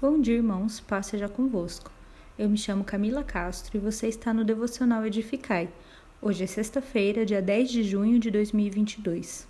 [0.00, 1.90] Bom dia, irmãos, paz seja convosco.
[2.38, 5.68] Eu me chamo Camila Castro e você está no Devocional Edificai.
[6.22, 9.48] Hoje é sexta-feira, dia 10 de junho de 2022.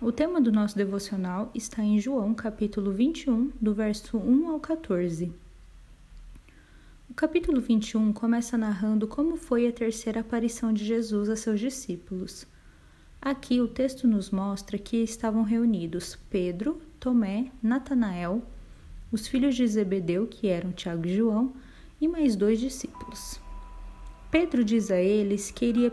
[0.00, 5.32] O tema do nosso devocional está em João, capítulo 21, do verso 1 ao 14.
[7.08, 12.48] O capítulo 21 começa narrando como foi a terceira aparição de Jesus a seus discípulos.
[13.20, 18.42] Aqui o texto nos mostra que estavam reunidos Pedro, Tomé, Natanael,
[19.12, 21.52] os filhos de Zebedeu, que eram Tiago e João,
[22.00, 23.38] e mais dois discípulos.
[24.30, 25.92] Pedro diz a eles que iria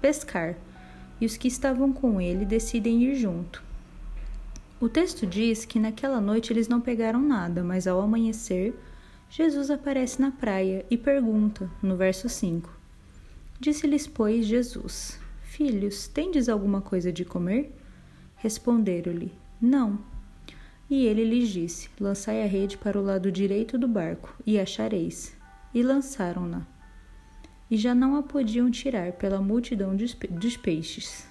[0.00, 0.56] pescar,
[1.20, 3.62] e os que estavam com ele decidem ir junto.
[4.80, 8.74] O texto diz que naquela noite eles não pegaram nada, mas ao amanhecer,
[9.28, 12.70] Jesus aparece na praia e pergunta, no verso 5:
[13.60, 17.74] Disse-lhes, pois, Jesus: Filhos, tendes alguma coisa de comer?
[18.36, 20.15] Responderam-lhe: Não.
[20.88, 25.36] E ele lhes disse: Lançai a rede para o lado direito do barco, e achareis.
[25.74, 26.66] E lançaram-na.
[27.70, 31.26] E já não a podiam tirar pela multidão dos peixes.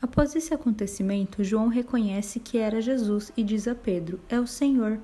[0.00, 5.00] Após esse acontecimento, João reconhece que era Jesus e diz a Pedro: É o Senhor.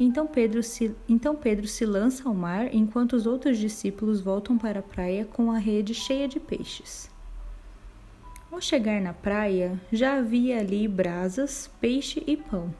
[0.00, 4.80] Então Pedro, se, então Pedro se lança ao mar enquanto os outros discípulos voltam para
[4.80, 7.10] a praia com a rede cheia de peixes.
[8.58, 12.74] Ao chegar na praia, já havia ali brasas, peixe e pão.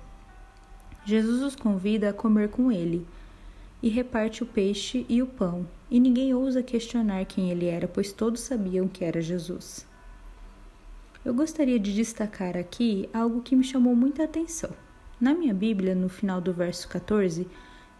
[1.04, 3.06] Jesus os convida a comer com ele
[3.80, 8.10] e reparte o peixe e o pão, e ninguém ousa questionar quem ele era, pois
[8.10, 9.86] todos sabiam que era Jesus.
[11.24, 14.70] Eu gostaria de destacar aqui algo que me chamou muita atenção.
[15.20, 17.46] Na minha Bíblia, no final do verso 14,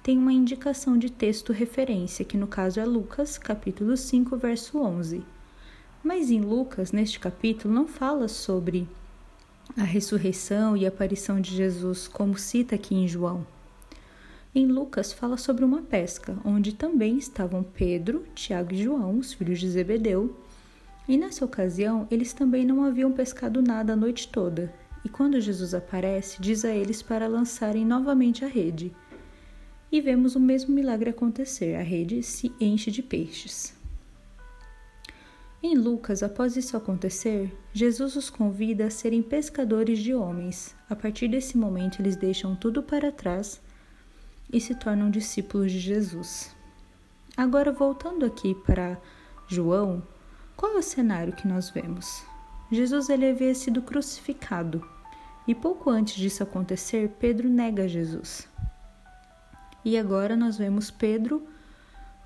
[0.03, 5.38] tem uma indicação de texto referência, que no caso é Lucas, capítulo 5, verso 11
[6.03, 8.89] mas em Lucas, neste capítulo, não fala sobre
[9.77, 13.47] a ressurreição e a aparição de Jesus, como cita aqui em João.
[14.55, 19.61] Em Lucas, fala sobre uma pesca, onde também estavam Pedro, Tiago e João, os filhos
[19.61, 20.35] de Zebedeu,
[21.07, 24.73] e nessa ocasião eles também não haviam pescado nada a noite toda.
[25.05, 28.93] E quando Jesus aparece, diz a eles para lançarem novamente a rede.
[29.91, 33.78] E vemos o mesmo milagre acontecer: a rede se enche de peixes.
[35.61, 40.73] Em Lucas, após isso acontecer, Jesus os convida a serem pescadores de homens.
[40.89, 43.61] A partir desse momento, eles deixam tudo para trás
[44.53, 46.55] e se tornam discípulos de Jesus.
[47.37, 48.97] Agora, voltando aqui para
[49.49, 50.01] João,
[50.57, 52.23] qual é o cenário que nós vemos?
[52.71, 54.89] Jesus ele havia sido crucificado
[55.45, 58.49] e pouco antes disso acontecer, Pedro nega Jesus.
[59.85, 61.45] E agora nós vemos Pedro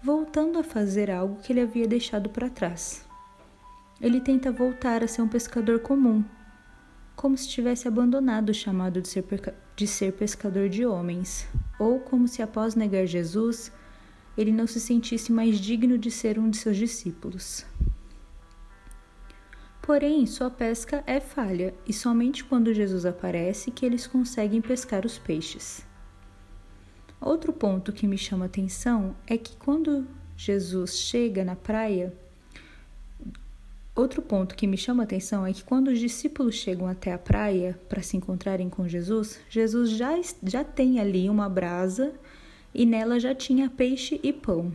[0.03, 3.10] voltando a fazer algo que ele havia deixado para trás
[4.02, 6.24] ele tenta voltar a ser um pescador comum,
[7.14, 9.24] como se tivesse abandonado o chamado de ser,
[9.76, 11.46] de ser pescador de homens,
[11.78, 13.70] ou como se após negar Jesus,
[14.36, 17.64] ele não se sentisse mais digno de ser um de seus discípulos.
[19.80, 25.16] Porém, sua pesca é falha, e somente quando Jesus aparece que eles conseguem pescar os
[25.16, 25.86] peixes.
[27.20, 32.12] Outro ponto que me chama atenção é que quando Jesus chega na praia,
[33.94, 37.19] Outro ponto que me chama a atenção é que quando os discípulos chegam até a
[37.19, 42.14] praia para se encontrarem com Jesus, Jesus já, já tem ali uma brasa
[42.75, 44.75] e nela já tinha peixe e pão.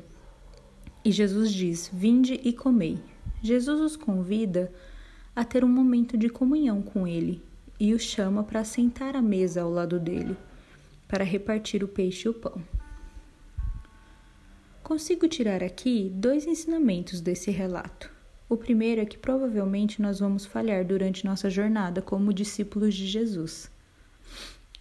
[1.04, 3.00] E Jesus diz: Vinde e comei.
[3.42, 4.72] Jesus os convida
[5.36, 7.42] a ter um momento de comunhão com ele
[7.80, 10.38] e os chama para sentar à mesa ao lado dele,
[11.08, 12.62] para repartir o peixe e o pão.
[14.84, 18.17] Consigo tirar aqui dois ensinamentos desse relato.
[18.50, 23.70] O primeiro é que provavelmente nós vamos falhar durante nossa jornada como discípulos de Jesus.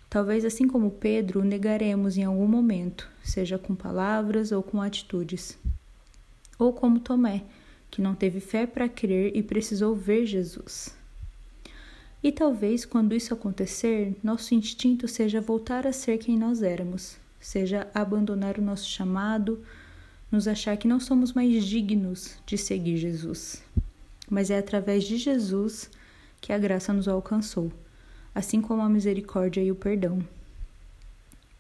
[0.09, 5.59] Talvez assim como Pedro, negaremos em algum momento, seja com palavras ou com atitudes.
[6.59, 7.43] Ou como Tomé,
[7.91, 10.97] que não teve fé para crer e precisou ver Jesus.
[12.23, 17.89] E talvez quando isso acontecer, nosso instinto seja voltar a ser quem nós éramos, seja
[17.93, 19.63] abandonar o nosso chamado,
[20.37, 23.63] nos achar que não somos mais dignos de seguir Jesus.
[24.29, 25.91] Mas é através de Jesus
[26.43, 27.73] que a graça nos alcançou,
[28.35, 30.23] assim como a misericórdia e o perdão.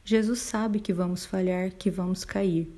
[0.05, 2.71] Jesus sabe que vamos falhar, que vamos cair.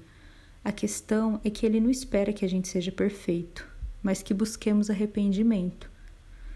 [0.64, 3.66] A questão é que ele não espera que a gente seja perfeito,
[4.00, 5.90] mas que busquemos arrependimento.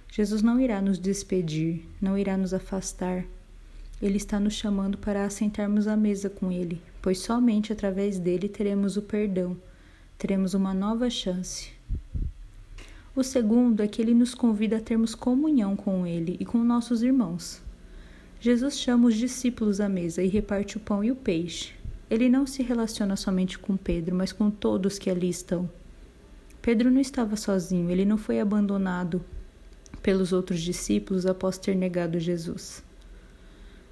[0.08, 3.24] Jesus não irá nos despedir, não irá nos afastar.
[4.02, 8.96] Ele está nos chamando para assentarmos à mesa com Ele, pois somente através dele teremos
[8.96, 9.56] o perdão,
[10.18, 11.70] teremos uma nova chance.
[13.14, 17.02] O segundo é que ele nos convida a termos comunhão com ele e com nossos
[17.02, 17.60] irmãos.
[18.40, 21.74] Jesus chama os discípulos à mesa e reparte o pão e o peixe.
[22.10, 25.68] Ele não se relaciona somente com Pedro, mas com todos que ali estão.
[26.62, 29.22] Pedro não estava sozinho, ele não foi abandonado
[30.02, 32.82] pelos outros discípulos após ter negado Jesus.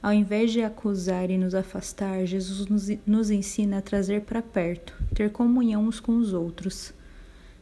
[0.03, 2.67] Ao invés de acusar e nos afastar, Jesus
[3.07, 6.95] nos, ensina a trazer para perto, ter comunhão uns com os outros.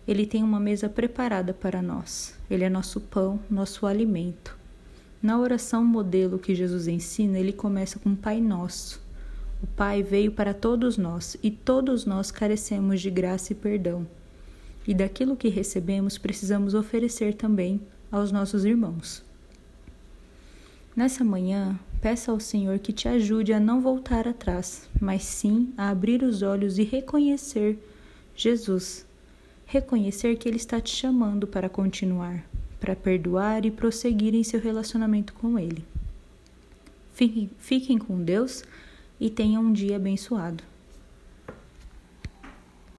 [0.06, 2.38] Ele tem uma mesa preparada para nós.
[2.49, 4.56] Ele é nosso pão, nosso alimento.
[5.20, 9.02] Na oração modelo que Jesus ensina, ele começa com Pai Nosso.
[9.61, 14.06] O Pai veio para todos nós e todos nós carecemos de graça e perdão.
[14.87, 17.81] E daquilo que recebemos precisamos oferecer também
[18.12, 19.27] aos nossos irmãos.
[20.98, 25.90] Nessa manhã, peça ao Senhor que te ajude a não voltar atrás, mas sim a
[25.90, 27.78] abrir os olhos e reconhecer
[28.34, 29.06] Jesus
[29.64, 32.44] reconhecer que Ele está te chamando para continuar,
[32.80, 35.84] para perdoar e prosseguir em seu relacionamento com Ele.
[37.14, 38.64] Fiquem, fiquem com Deus
[39.20, 40.64] e tenham um dia abençoado.